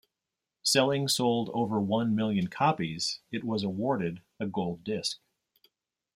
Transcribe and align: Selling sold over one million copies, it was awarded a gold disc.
Selling 0.63 1.07
sold 1.07 1.51
over 1.53 1.79
one 1.79 2.15
million 2.15 2.47
copies, 2.47 3.19
it 3.31 3.43
was 3.43 3.61
awarded 3.61 4.23
a 4.39 4.47
gold 4.47 4.83
disc. 4.83 5.19